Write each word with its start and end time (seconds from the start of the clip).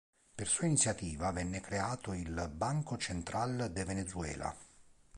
Per 0.33 0.47
sua 0.47 0.65
iniziativa 0.65 1.29
venne 1.31 1.59
creato 1.61 2.13
il 2.13 2.49
"Banco 2.51 2.97
Central 2.97 3.69
de 3.71 3.83
Venezuela". 3.85 4.57